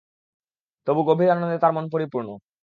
[0.87, 2.29] তবু গভীর আনন্দে তাঁর মন পরিপূর্ণ।